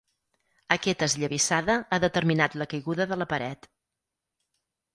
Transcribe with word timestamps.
Aquesta 0.75 1.09
esllavissada 1.11 1.75
ha 1.97 2.01
determinat 2.05 2.57
la 2.63 2.69
caiguda 2.73 3.09
de 3.15 3.21
la 3.23 3.31
paret. 3.37 3.73